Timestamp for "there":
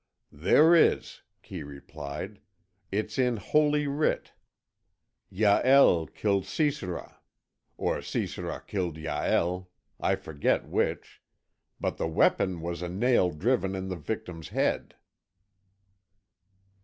0.33-0.73